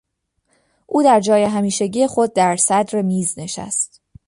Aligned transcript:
او 0.87 1.03
در 1.03 1.19
جای 1.19 1.43
همیشگی 1.43 2.07
خود 2.07 2.33
در 2.33 2.55
صدر 2.55 3.01
میز 3.01 3.39
نشست. 3.39 4.01